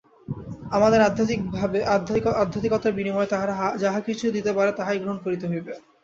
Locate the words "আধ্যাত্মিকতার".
1.89-2.95